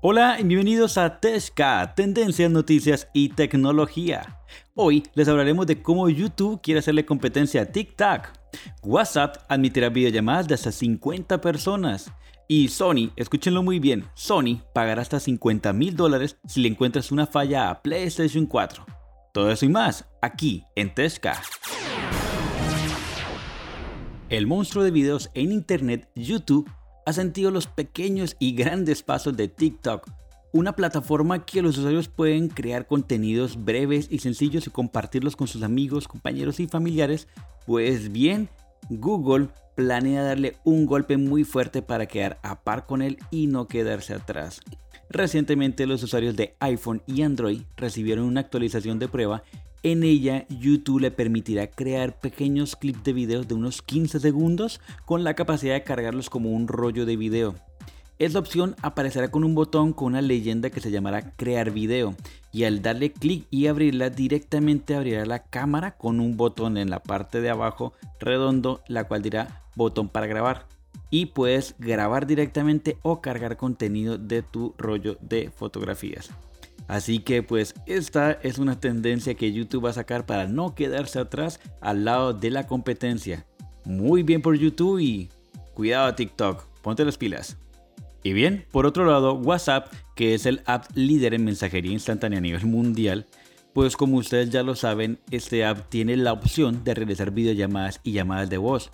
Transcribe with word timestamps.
Hola 0.00 0.36
y 0.38 0.44
bienvenidos 0.44 0.96
a 0.96 1.18
Teshka, 1.18 1.92
Tendencias, 1.96 2.48
Noticias 2.52 3.08
y 3.12 3.30
Tecnología. 3.30 4.38
Hoy 4.76 5.02
les 5.14 5.26
hablaremos 5.26 5.66
de 5.66 5.82
cómo 5.82 6.08
YouTube 6.08 6.60
quiere 6.62 6.78
hacerle 6.78 7.04
competencia 7.04 7.62
a 7.62 7.66
TikTok. 7.66 8.28
WhatsApp 8.84 9.38
admitirá 9.48 9.88
videollamadas 9.88 10.46
de 10.46 10.54
hasta 10.54 10.70
50 10.70 11.40
personas. 11.40 12.12
Y 12.46 12.68
Sony, 12.68 13.10
escúchenlo 13.16 13.64
muy 13.64 13.80
bien, 13.80 14.04
Sony 14.14 14.62
pagará 14.72 15.02
hasta 15.02 15.18
50 15.18 15.72
mil 15.72 15.96
dólares 15.96 16.38
si 16.46 16.60
le 16.60 16.68
encuentras 16.68 17.10
una 17.10 17.26
falla 17.26 17.68
a 17.68 17.82
PlayStation 17.82 18.46
4. 18.46 18.86
Todo 19.34 19.50
eso 19.50 19.66
y 19.66 19.68
más, 19.68 20.08
aquí 20.22 20.62
en 20.76 20.94
Teshka. 20.94 21.42
El 24.28 24.46
monstruo 24.46 24.84
de 24.84 24.92
videos 24.92 25.28
en 25.34 25.50
Internet, 25.50 26.08
YouTube, 26.14 26.70
ha 27.08 27.12
sentido 27.14 27.50
los 27.50 27.66
pequeños 27.66 28.36
y 28.38 28.52
grandes 28.52 29.02
pasos 29.02 29.34
de 29.34 29.48
TikTok, 29.48 30.10
una 30.52 30.76
plataforma 30.76 31.46
que 31.46 31.62
los 31.62 31.78
usuarios 31.78 32.06
pueden 32.06 32.48
crear 32.48 32.86
contenidos 32.86 33.64
breves 33.64 34.08
y 34.10 34.18
sencillos 34.18 34.66
y 34.66 34.70
compartirlos 34.70 35.34
con 35.34 35.48
sus 35.48 35.62
amigos, 35.62 36.06
compañeros 36.06 36.60
y 36.60 36.66
familiares. 36.66 37.26
Pues 37.64 38.12
bien, 38.12 38.50
Google 38.90 39.48
planea 39.74 40.22
darle 40.22 40.56
un 40.64 40.84
golpe 40.84 41.16
muy 41.16 41.44
fuerte 41.44 41.80
para 41.80 42.04
quedar 42.04 42.38
a 42.42 42.60
par 42.60 42.84
con 42.84 43.00
él 43.00 43.16
y 43.30 43.46
no 43.46 43.68
quedarse 43.68 44.12
atrás. 44.12 44.60
Recientemente 45.08 45.86
los 45.86 46.02
usuarios 46.02 46.36
de 46.36 46.56
iPhone 46.60 47.02
y 47.06 47.22
Android 47.22 47.62
recibieron 47.78 48.26
una 48.26 48.40
actualización 48.40 48.98
de 48.98 49.08
prueba 49.08 49.44
en 49.82 50.02
ella, 50.02 50.46
YouTube 50.48 51.00
le 51.00 51.10
permitirá 51.10 51.68
crear 51.68 52.18
pequeños 52.18 52.74
clips 52.74 53.04
de 53.04 53.12
videos 53.12 53.46
de 53.46 53.54
unos 53.54 53.80
15 53.82 54.18
segundos 54.18 54.80
con 55.04 55.22
la 55.22 55.34
capacidad 55.34 55.74
de 55.74 55.84
cargarlos 55.84 56.30
como 56.30 56.50
un 56.50 56.66
rollo 56.66 57.06
de 57.06 57.16
video. 57.16 57.54
Esta 58.18 58.40
opción 58.40 58.74
aparecerá 58.82 59.30
con 59.30 59.44
un 59.44 59.54
botón 59.54 59.92
con 59.92 60.08
una 60.08 60.20
leyenda 60.20 60.70
que 60.70 60.80
se 60.80 60.90
llamará 60.90 61.30
crear 61.36 61.70
video 61.70 62.16
y 62.50 62.64
al 62.64 62.82
darle 62.82 63.12
clic 63.12 63.46
y 63.50 63.68
abrirla 63.68 64.10
directamente 64.10 64.96
abrirá 64.96 65.24
la 65.24 65.44
cámara 65.44 65.96
con 65.96 66.18
un 66.18 66.36
botón 66.36 66.76
en 66.76 66.90
la 66.90 67.00
parte 67.00 67.40
de 67.40 67.50
abajo 67.50 67.92
redondo 68.18 68.82
la 68.88 69.04
cual 69.04 69.22
dirá 69.22 69.62
botón 69.76 70.08
para 70.08 70.26
grabar 70.26 70.66
y 71.10 71.26
puedes 71.26 71.76
grabar 71.78 72.26
directamente 72.26 72.98
o 73.02 73.20
cargar 73.20 73.56
contenido 73.56 74.18
de 74.18 74.42
tu 74.42 74.74
rollo 74.76 75.16
de 75.20 75.50
fotografías. 75.50 76.30
Así 76.88 77.20
que 77.20 77.42
pues 77.42 77.74
esta 77.86 78.32
es 78.32 78.58
una 78.58 78.80
tendencia 78.80 79.34
que 79.34 79.52
YouTube 79.52 79.84
va 79.84 79.90
a 79.90 79.92
sacar 79.94 80.26
para 80.26 80.46
no 80.46 80.74
quedarse 80.74 81.18
atrás 81.18 81.60
al 81.80 82.06
lado 82.06 82.32
de 82.32 82.50
la 82.50 82.66
competencia. 82.66 83.46
Muy 83.84 84.22
bien 84.22 84.42
por 84.42 84.56
YouTube 84.56 84.98
y 84.98 85.28
cuidado 85.74 86.14
TikTok, 86.14 86.64
ponte 86.82 87.04
las 87.04 87.18
pilas. 87.18 87.58
Y 88.22 88.32
bien, 88.32 88.64
por 88.72 88.86
otro 88.86 89.04
lado, 89.04 89.34
WhatsApp, 89.34 89.92
que 90.16 90.34
es 90.34 90.46
el 90.46 90.62
app 90.66 90.86
líder 90.94 91.34
en 91.34 91.44
mensajería 91.44 91.92
instantánea 91.92 92.38
a 92.38 92.42
nivel 92.42 92.66
mundial, 92.66 93.26
pues 93.74 93.96
como 93.96 94.16
ustedes 94.16 94.50
ya 94.50 94.62
lo 94.62 94.74
saben, 94.74 95.18
este 95.30 95.64
app 95.64 95.88
tiene 95.88 96.16
la 96.16 96.32
opción 96.32 96.82
de 96.84 96.94
realizar 96.94 97.30
videollamadas 97.30 98.00
y 98.02 98.12
llamadas 98.12 98.50
de 98.50 98.58
voz. 98.58 98.90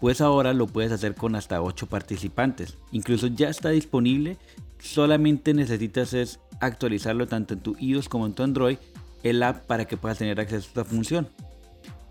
Pues 0.00 0.20
ahora 0.20 0.54
lo 0.54 0.66
puedes 0.68 0.90
hacer 0.90 1.14
con 1.14 1.34
hasta 1.34 1.60
8 1.60 1.86
participantes. 1.88 2.78
Incluso 2.92 3.26
ya 3.26 3.48
está 3.48 3.68
disponible, 3.68 4.38
solamente 4.78 5.54
necesitas 5.54 6.14
es 6.14 6.40
actualizarlo 6.62 7.26
tanto 7.26 7.54
en 7.54 7.60
tu 7.60 7.76
iOS 7.78 8.08
como 8.08 8.24
en 8.24 8.32
tu 8.32 8.42
Android, 8.42 8.78
el 9.22 9.42
app 9.42 9.66
para 9.66 9.84
que 9.84 9.96
puedas 9.96 10.18
tener 10.18 10.40
acceso 10.40 10.64
a 10.64 10.68
esta 10.68 10.84
función. 10.84 11.28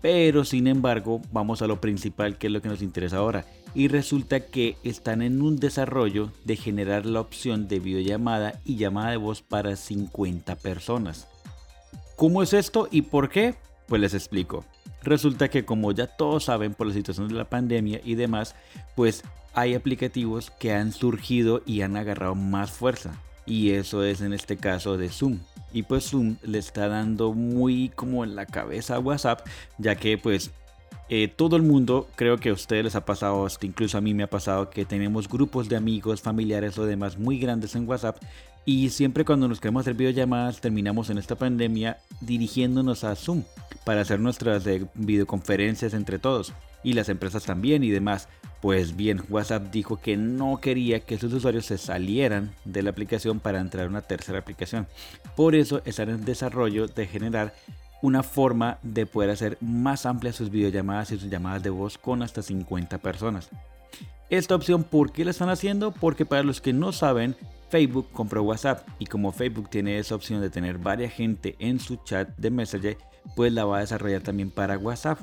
Pero 0.00 0.44
sin 0.44 0.66
embargo, 0.66 1.22
vamos 1.32 1.62
a 1.62 1.66
lo 1.66 1.80
principal 1.80 2.36
que 2.36 2.48
es 2.48 2.52
lo 2.52 2.60
que 2.60 2.68
nos 2.68 2.82
interesa 2.82 3.18
ahora. 3.18 3.46
Y 3.74 3.88
resulta 3.88 4.40
que 4.40 4.76
están 4.82 5.22
en 5.22 5.40
un 5.40 5.56
desarrollo 5.56 6.30
de 6.44 6.56
generar 6.56 7.06
la 7.06 7.20
opción 7.20 7.68
de 7.68 7.80
videollamada 7.80 8.60
y 8.64 8.76
llamada 8.76 9.12
de 9.12 9.16
voz 9.16 9.40
para 9.40 9.76
50 9.76 10.56
personas. 10.56 11.28
¿Cómo 12.16 12.42
es 12.42 12.52
esto 12.52 12.88
y 12.90 13.02
por 13.02 13.30
qué? 13.30 13.54
Pues 13.86 14.00
les 14.00 14.12
explico. 14.12 14.64
Resulta 15.02 15.48
que 15.48 15.64
como 15.64 15.92
ya 15.92 16.06
todos 16.06 16.44
saben 16.44 16.74
por 16.74 16.86
la 16.86 16.92
situación 16.92 17.28
de 17.28 17.34
la 17.34 17.48
pandemia 17.48 18.00
y 18.04 18.14
demás, 18.16 18.54
pues 18.94 19.22
hay 19.54 19.74
aplicativos 19.74 20.50
que 20.50 20.72
han 20.72 20.92
surgido 20.92 21.62
y 21.64 21.80
han 21.80 21.96
agarrado 21.96 22.34
más 22.34 22.70
fuerza 22.70 23.18
y 23.46 23.70
eso 23.70 24.04
es 24.04 24.20
en 24.20 24.32
este 24.32 24.56
caso 24.56 24.96
de 24.96 25.08
Zoom. 25.08 25.38
Y 25.72 25.84
pues 25.84 26.10
Zoom 26.10 26.36
le 26.42 26.58
está 26.58 26.88
dando 26.88 27.32
muy 27.32 27.90
como 27.94 28.24
en 28.24 28.34
la 28.36 28.46
cabeza 28.46 28.96
a 28.96 29.00
WhatsApp, 29.00 29.46
ya 29.78 29.96
que 29.96 30.18
pues 30.18 30.50
eh, 31.08 31.28
todo 31.28 31.56
el 31.56 31.62
mundo, 31.62 32.08
creo 32.16 32.38
que 32.38 32.50
a 32.50 32.52
ustedes 32.52 32.84
les 32.84 32.94
ha 32.94 33.04
pasado, 33.04 33.44
hasta 33.44 33.66
incluso 33.66 33.98
a 33.98 34.00
mí 34.00 34.14
me 34.14 34.22
ha 34.22 34.30
pasado, 34.30 34.70
que 34.70 34.84
tenemos 34.84 35.28
grupos 35.28 35.68
de 35.68 35.76
amigos, 35.76 36.22
familiares 36.22 36.78
o 36.78 36.86
demás 36.86 37.18
muy 37.18 37.38
grandes 37.38 37.74
en 37.74 37.88
WhatsApp. 37.88 38.16
Y 38.64 38.90
siempre 38.90 39.24
cuando 39.24 39.48
nos 39.48 39.60
queremos 39.60 39.82
hacer 39.82 39.94
videollamadas, 39.94 40.60
terminamos 40.60 41.10
en 41.10 41.18
esta 41.18 41.34
pandemia 41.34 41.98
dirigiéndonos 42.20 43.04
a 43.04 43.16
Zoom 43.16 43.42
para 43.84 44.02
hacer 44.02 44.20
nuestras 44.20 44.66
eh, 44.66 44.86
videoconferencias 44.94 45.94
entre 45.94 46.18
todos. 46.18 46.52
Y 46.84 46.94
las 46.94 47.08
empresas 47.08 47.44
también 47.44 47.84
y 47.84 47.90
demás. 47.90 48.28
Pues 48.60 48.96
bien, 48.96 49.22
WhatsApp 49.28 49.72
dijo 49.72 50.00
que 50.00 50.16
no 50.16 50.58
quería 50.60 51.00
que 51.00 51.18
sus 51.18 51.32
usuarios 51.32 51.66
se 51.66 51.78
salieran 51.78 52.52
de 52.64 52.82
la 52.82 52.90
aplicación 52.90 53.40
para 53.40 53.60
entrar 53.60 53.86
a 53.86 53.88
una 53.88 54.02
tercera 54.02 54.38
aplicación. 54.38 54.86
Por 55.36 55.54
eso 55.54 55.82
están 55.84 56.10
en 56.10 56.24
desarrollo 56.24 56.86
de 56.86 57.06
generar 57.06 57.54
una 58.02 58.22
forma 58.22 58.78
de 58.82 59.06
poder 59.06 59.30
hacer 59.30 59.58
más 59.60 60.06
amplias 60.06 60.36
sus 60.36 60.50
videollamadas 60.50 61.12
y 61.12 61.18
sus 61.18 61.30
llamadas 61.30 61.62
de 61.62 61.70
voz 61.70 61.98
con 61.98 62.22
hasta 62.22 62.42
50 62.42 62.98
personas. 62.98 63.48
Esta 64.28 64.54
opción, 64.54 64.82
¿por 64.82 65.12
qué 65.12 65.24
la 65.24 65.30
están 65.30 65.50
haciendo? 65.50 65.92
Porque 65.92 66.26
para 66.26 66.42
los 66.42 66.60
que 66.60 66.72
no 66.72 66.92
saben, 66.92 67.36
Facebook 67.70 68.08
compró 68.12 68.42
WhatsApp 68.42 68.86
y 68.98 69.06
como 69.06 69.32
Facebook 69.32 69.70
tiene 69.70 69.98
esa 69.98 70.14
opción 70.14 70.40
de 70.40 70.50
tener 70.50 70.78
varias 70.78 71.12
gente 71.12 71.54
en 71.58 71.78
su 71.78 71.96
chat 71.96 72.28
de 72.36 72.50
Messenger, 72.50 72.98
pues 73.36 73.52
la 73.52 73.64
va 73.64 73.78
a 73.78 73.80
desarrollar 73.80 74.22
también 74.22 74.50
para 74.50 74.78
WhatsApp. 74.78 75.18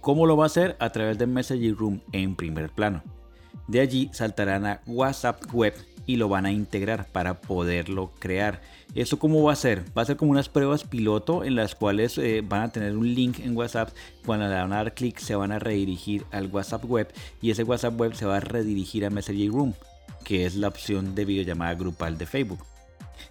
¿Cómo 0.00 0.26
lo 0.26 0.36
va 0.36 0.44
a 0.44 0.46
hacer? 0.46 0.76
A 0.80 0.90
través 0.90 1.18
de 1.18 1.26
Messaging 1.26 1.76
Room 1.76 2.00
en 2.12 2.36
primer 2.36 2.70
plano. 2.70 3.02
De 3.66 3.80
allí 3.80 4.10
saltarán 4.12 4.64
a 4.64 4.80
WhatsApp 4.86 5.42
Web 5.52 5.74
y 6.06 6.16
lo 6.16 6.28
van 6.30 6.46
a 6.46 6.52
integrar 6.52 7.06
para 7.12 7.42
poderlo 7.42 8.12
crear. 8.18 8.62
¿Eso 8.94 9.18
cómo 9.18 9.42
va 9.42 9.52
a 9.52 9.56
ser? 9.56 9.84
Va 9.96 10.02
a 10.02 10.06
ser 10.06 10.16
como 10.16 10.30
unas 10.30 10.48
pruebas 10.48 10.84
piloto 10.84 11.44
en 11.44 11.54
las 11.54 11.74
cuales 11.74 12.16
eh, 12.16 12.42
van 12.42 12.62
a 12.62 12.72
tener 12.72 12.96
un 12.96 13.14
link 13.14 13.40
en 13.40 13.54
WhatsApp. 13.54 13.90
Cuando 14.24 14.48
le 14.48 14.54
van 14.54 14.72
a 14.72 14.76
dar 14.76 14.94
clic 14.94 15.18
se 15.18 15.34
van 15.34 15.52
a 15.52 15.58
redirigir 15.58 16.24
al 16.30 16.46
WhatsApp 16.46 16.84
Web 16.86 17.12
y 17.42 17.50
ese 17.50 17.62
WhatsApp 17.62 18.00
Web 18.00 18.14
se 18.14 18.24
va 18.24 18.38
a 18.38 18.40
redirigir 18.40 19.04
a 19.04 19.10
Messaging 19.10 19.52
Room, 19.52 19.74
que 20.24 20.46
es 20.46 20.56
la 20.56 20.68
opción 20.68 21.14
de 21.14 21.26
videollamada 21.26 21.74
grupal 21.74 22.16
de 22.16 22.24
Facebook. 22.24 22.64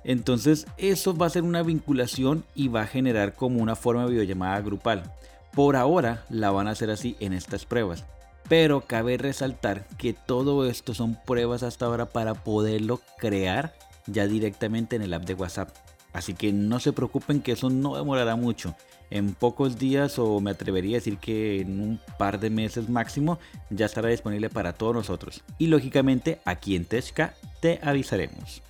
Entonces 0.03 0.68
eso 0.78 1.16
va 1.16 1.28
a 1.28 1.31
ser 1.31 1.44
una 1.44 1.64
vinculación 1.64 2.46
y 2.56 2.68
va 2.68 2.81
a 2.81 2.88
generar 2.88 3.34
como 3.34 3.62
una 3.62 3.75
forma 3.75 4.03
de 4.03 4.12
videollamada 4.12 4.62
grupal. 4.62 5.14
Por 5.53 5.75
ahora 5.75 6.25
la 6.30 6.52
van 6.52 6.68
a 6.68 6.72
hacer 6.72 6.90
así 6.90 7.16
en 7.20 7.34
estas 7.34 7.66
pruebas. 7.66 8.06
Pero 8.47 8.81
cabe 8.81 9.18
resaltar 9.18 9.88
que 9.97 10.14
todo 10.14 10.70
esto 10.70 10.94
son 10.94 11.18
pruebas 11.26 11.64
hasta 11.64 11.86
ahora 11.86 12.06
para 12.06 12.34
poderlo 12.34 13.02
crear 13.18 13.74
ya 14.06 14.28
directamente 14.28 14.96
en 14.96 15.02
el 15.02 15.14
app 15.14 15.26
de 15.26 15.34
WhatsApp. 15.34 15.70
Así 16.14 16.34
que 16.34 16.52
no 16.53 16.80
se 16.80 16.94
preocupen 16.94 17.42
que 17.42 17.52
eso 17.52 17.70
no 17.70 17.96
demorará 17.96 18.36
mucho. 18.36 18.76
En 19.09 19.34
pocos 19.34 19.78
días 19.78 20.18
o 20.18 20.40
me 20.42 20.52
atrevería 20.52 20.97
a 20.97 21.00
decir 21.00 21.18
que 21.18 21.62
en 21.62 21.80
un 21.80 22.00
par 22.18 22.40
de 22.40 22.50
meses 22.50 22.90
máximo 22.90 23.40
ya 23.70 23.86
estará 23.86 24.09
disponible 24.09 24.50
para 24.50 24.74
todos 24.74 24.96
nosotros. 24.96 25.44
Y 25.58 25.68
lógicamente 25.68 26.40
aquí 26.46 26.76
en 26.76 26.86
Tesca 26.86 27.36
te 27.62 27.80
avisaremos. 27.84 28.64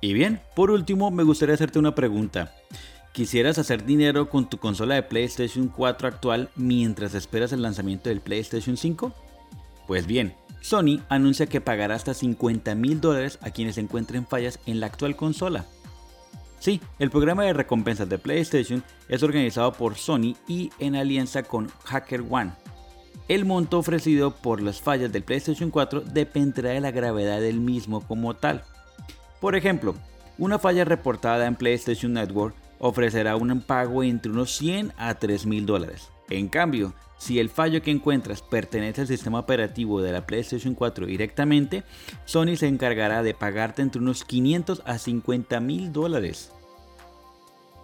Y 0.00 0.12
bien, 0.12 0.40
por 0.54 0.70
último 0.70 1.10
me 1.10 1.24
gustaría 1.24 1.54
hacerte 1.54 1.78
una 1.78 1.94
pregunta. 1.94 2.54
¿Quisieras 3.12 3.58
hacer 3.58 3.84
dinero 3.84 4.28
con 4.30 4.48
tu 4.48 4.58
consola 4.58 4.94
de 4.94 5.02
PlayStation 5.02 5.68
4 5.68 6.06
actual 6.06 6.50
mientras 6.54 7.14
esperas 7.14 7.52
el 7.52 7.62
lanzamiento 7.62 8.08
del 8.08 8.20
PlayStation 8.20 8.76
5? 8.76 9.12
Pues 9.88 10.06
bien, 10.06 10.34
Sony 10.60 11.00
anuncia 11.08 11.46
que 11.46 11.60
pagará 11.60 11.94
hasta 11.94 12.14
50 12.14 12.74
mil 12.74 13.00
dólares 13.00 13.38
a 13.42 13.50
quienes 13.50 13.78
encuentren 13.78 14.26
fallas 14.26 14.60
en 14.66 14.80
la 14.80 14.86
actual 14.86 15.16
consola. 15.16 15.64
Sí, 16.60 16.80
el 16.98 17.10
programa 17.10 17.44
de 17.44 17.52
recompensas 17.52 18.08
de 18.08 18.18
PlayStation 18.18 18.84
es 19.08 19.22
organizado 19.22 19.72
por 19.72 19.96
Sony 19.96 20.36
y 20.46 20.70
en 20.78 20.96
alianza 20.96 21.42
con 21.42 21.70
HackerOne. 21.84 22.52
El 23.28 23.44
monto 23.44 23.78
ofrecido 23.78 24.34
por 24.34 24.60
las 24.60 24.80
fallas 24.80 25.12
del 25.12 25.22
PlayStation 25.22 25.70
4 25.70 26.00
dependerá 26.00 26.70
de 26.70 26.80
la 26.80 26.90
gravedad 26.90 27.40
del 27.40 27.60
mismo 27.60 28.00
como 28.06 28.34
tal. 28.34 28.64
Por 29.40 29.54
ejemplo, 29.54 29.94
una 30.36 30.58
falla 30.58 30.84
reportada 30.84 31.46
en 31.46 31.56
PlayStation 31.56 32.12
Network 32.12 32.54
ofrecerá 32.78 33.36
un 33.36 33.60
pago 33.60 34.02
entre 34.02 34.32
unos 34.32 34.56
100 34.56 34.92
a 34.96 35.14
3 35.14 35.46
mil 35.46 35.66
dólares. 35.66 36.10
En 36.30 36.48
cambio, 36.48 36.92
si 37.18 37.38
el 37.38 37.48
fallo 37.48 37.82
que 37.82 37.90
encuentras 37.90 38.42
pertenece 38.42 39.00
al 39.00 39.06
sistema 39.06 39.40
operativo 39.40 40.00
de 40.00 40.12
la 40.12 40.26
PlayStation 40.26 40.74
4 40.74 41.06
directamente, 41.06 41.82
Sony 42.24 42.56
se 42.56 42.68
encargará 42.68 43.22
de 43.22 43.34
pagarte 43.34 43.82
entre 43.82 44.00
unos 44.00 44.24
500 44.24 44.82
a 44.84 44.98
50 44.98 45.60
mil 45.60 45.92
dólares. 45.92 46.52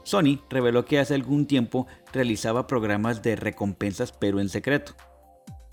Sony 0.04 0.40
reveló 0.50 0.84
que 0.84 0.98
hace 0.98 1.14
algún 1.14 1.46
tiempo 1.46 1.86
realizaba 2.12 2.66
programas 2.66 3.22
de 3.22 3.36
recompensas 3.36 4.12
pero 4.12 4.38
en 4.40 4.48
secreto. 4.48 4.94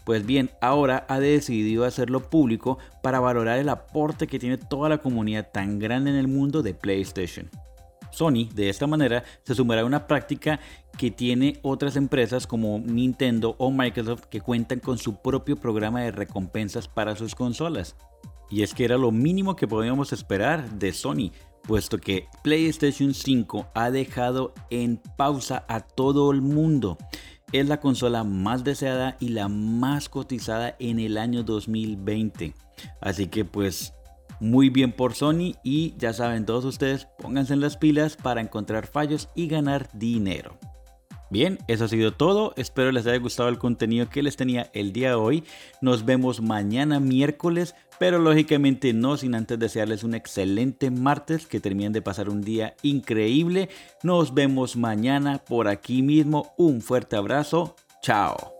Pues 0.05 0.25
bien, 0.25 0.51
ahora 0.61 1.05
ha 1.09 1.19
decidido 1.19 1.85
hacerlo 1.85 2.29
público 2.29 2.79
para 3.03 3.19
valorar 3.19 3.59
el 3.59 3.69
aporte 3.69 4.27
que 4.27 4.39
tiene 4.39 4.57
toda 4.57 4.89
la 4.89 4.97
comunidad 4.97 5.49
tan 5.51 5.79
grande 5.79 6.09
en 6.09 6.17
el 6.17 6.27
mundo 6.27 6.63
de 6.63 6.73
PlayStation. 6.73 7.49
Sony, 8.11 8.49
de 8.53 8.69
esta 8.69 8.87
manera, 8.87 9.23
se 9.43 9.55
sumará 9.55 9.81
a 9.81 9.85
una 9.85 10.05
práctica 10.07 10.59
que 10.97 11.11
tiene 11.11 11.59
otras 11.61 11.95
empresas 11.95 12.45
como 12.45 12.79
Nintendo 12.79 13.55
o 13.57 13.71
Microsoft 13.71 14.25
que 14.25 14.41
cuentan 14.41 14.79
con 14.79 14.97
su 14.97 15.21
propio 15.21 15.55
programa 15.55 16.01
de 16.01 16.11
recompensas 16.11 16.87
para 16.87 17.15
sus 17.15 17.35
consolas. 17.35 17.95
Y 18.49 18.63
es 18.63 18.73
que 18.73 18.83
era 18.83 18.97
lo 18.97 19.11
mínimo 19.11 19.55
que 19.55 19.67
podíamos 19.67 20.11
esperar 20.11 20.69
de 20.71 20.91
Sony, 20.91 21.31
puesto 21.63 21.97
que 21.99 22.27
PlayStation 22.43 23.13
5 23.13 23.67
ha 23.73 23.91
dejado 23.91 24.53
en 24.69 24.97
pausa 25.15 25.63
a 25.69 25.79
todo 25.79 26.31
el 26.31 26.41
mundo 26.41 26.97
es 27.51 27.67
la 27.67 27.79
consola 27.79 28.23
más 28.23 28.63
deseada 28.63 29.17
y 29.19 29.29
la 29.29 29.47
más 29.47 30.09
cotizada 30.09 30.75
en 30.79 30.99
el 30.99 31.17
año 31.17 31.43
2020. 31.43 32.53
Así 33.01 33.27
que 33.27 33.45
pues 33.45 33.93
muy 34.39 34.69
bien 34.69 34.91
por 34.91 35.13
Sony 35.13 35.53
y 35.63 35.93
ya 35.97 36.13
saben 36.13 36.45
todos 36.45 36.65
ustedes, 36.65 37.07
pónganse 37.19 37.53
en 37.53 37.61
las 37.61 37.77
pilas 37.77 38.15
para 38.15 38.41
encontrar 38.41 38.87
fallos 38.87 39.29
y 39.35 39.47
ganar 39.47 39.89
dinero. 39.93 40.57
Bien, 41.29 41.59
eso 41.69 41.85
ha 41.85 41.87
sido 41.87 42.11
todo. 42.11 42.53
Espero 42.57 42.91
les 42.91 43.07
haya 43.07 43.17
gustado 43.17 43.47
el 43.47 43.57
contenido 43.57 44.09
que 44.09 44.21
les 44.21 44.35
tenía 44.35 44.69
el 44.73 44.91
día 44.91 45.09
de 45.09 45.15
hoy. 45.15 45.43
Nos 45.79 46.03
vemos 46.03 46.41
mañana 46.41 46.99
miércoles, 46.99 47.73
pero 48.01 48.17
lógicamente 48.17 48.93
no 48.93 49.15
sin 49.15 49.35
antes 49.35 49.59
desearles 49.59 50.03
un 50.03 50.15
excelente 50.15 50.89
martes, 50.89 51.45
que 51.45 51.59
terminen 51.59 51.93
de 51.93 52.01
pasar 52.01 52.29
un 52.29 52.41
día 52.41 52.73
increíble. 52.81 53.69
Nos 54.01 54.33
vemos 54.33 54.75
mañana 54.75 55.37
por 55.37 55.67
aquí 55.67 56.01
mismo. 56.01 56.51
Un 56.57 56.81
fuerte 56.81 57.15
abrazo. 57.15 57.75
Chao. 58.01 58.53